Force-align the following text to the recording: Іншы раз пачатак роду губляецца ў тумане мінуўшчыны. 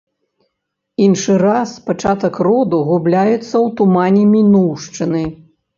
Іншы 1.07 1.35
раз 1.43 1.69
пачатак 1.89 2.41
роду 2.49 2.77
губляецца 2.89 3.39
ў 3.39 3.65
тумане 3.83 4.23
мінуўшчыны. 4.35 5.23